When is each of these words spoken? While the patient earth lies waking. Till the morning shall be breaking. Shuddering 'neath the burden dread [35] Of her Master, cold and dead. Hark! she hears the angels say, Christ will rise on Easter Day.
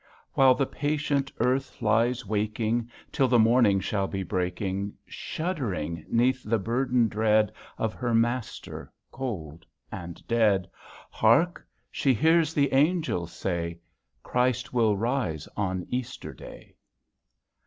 While 0.33 0.55
the 0.55 0.65
patient 0.65 1.31
earth 1.37 1.79
lies 1.79 2.25
waking. 2.25 2.89
Till 3.11 3.27
the 3.27 3.37
morning 3.37 3.79
shall 3.79 4.07
be 4.07 4.23
breaking. 4.23 4.93
Shuddering 5.05 6.03
'neath 6.09 6.41
the 6.43 6.57
burden 6.57 7.07
dread 7.07 7.49
[35] 7.77 7.77
Of 7.77 7.93
her 7.93 8.15
Master, 8.15 8.91
cold 9.11 9.63
and 9.91 10.27
dead. 10.27 10.67
Hark! 11.11 11.63
she 11.91 12.15
hears 12.15 12.55
the 12.55 12.73
angels 12.73 13.31
say, 13.31 13.77
Christ 14.23 14.73
will 14.73 14.97
rise 14.97 15.47
on 15.55 15.85
Easter 15.91 16.33
Day. 16.33 16.73